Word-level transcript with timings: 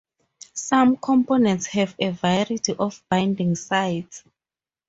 Some 0.55 0.97
components 0.97 1.67
have 1.67 1.93
a 1.99 2.09
variety 2.09 2.73
of 2.73 3.03
binding 3.07 3.53
sites. 3.53 4.23